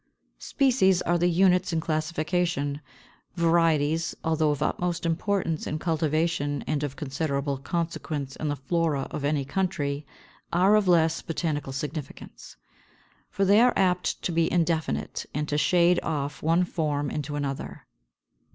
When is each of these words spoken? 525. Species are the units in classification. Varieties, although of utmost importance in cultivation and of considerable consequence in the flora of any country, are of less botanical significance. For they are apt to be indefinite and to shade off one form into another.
525. 0.39 0.43
Species 0.43 1.01
are 1.03 1.19
the 1.19 1.27
units 1.29 1.71
in 1.71 1.79
classification. 1.79 2.81
Varieties, 3.35 4.15
although 4.23 4.49
of 4.49 4.63
utmost 4.63 5.05
importance 5.05 5.67
in 5.67 5.77
cultivation 5.77 6.63
and 6.65 6.81
of 6.81 6.95
considerable 6.95 7.59
consequence 7.59 8.35
in 8.35 8.47
the 8.47 8.55
flora 8.55 9.05
of 9.11 9.23
any 9.23 9.45
country, 9.45 10.03
are 10.51 10.73
of 10.73 10.87
less 10.87 11.21
botanical 11.21 11.71
significance. 11.71 12.55
For 13.29 13.45
they 13.45 13.59
are 13.61 13.73
apt 13.75 14.19
to 14.23 14.31
be 14.31 14.51
indefinite 14.51 15.27
and 15.35 15.47
to 15.49 15.57
shade 15.59 15.99
off 16.01 16.41
one 16.41 16.63
form 16.63 17.11
into 17.11 17.35
another. 17.35 17.85